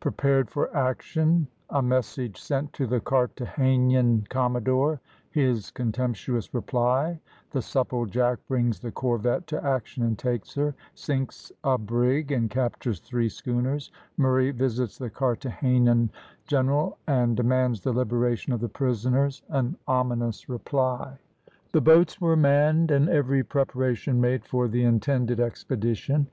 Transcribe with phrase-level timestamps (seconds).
[0.00, 4.98] PREPARED FOR ACTION A MESSAGE SENT TO THE CARTHAGENAN COMMODORE
[5.28, 7.18] HIS CONTEMPTUOUS REPLY
[7.50, 13.00] THE SUPPLEJACK BRINGS THE CORVETTE TO ACTION AND TAKES HER SINKS A BRIG AND CAPTURES
[13.00, 16.12] THREE SCHOONERS MURRAY VISITS THE CARTHAGENAN
[16.46, 21.18] GENERAL, AND DEMANDS THE LIBERATION OF THE PRISONERS AN OMINOUS REPLY.
[21.72, 26.26] The boats were manned, and every preparation made for the intended expedition.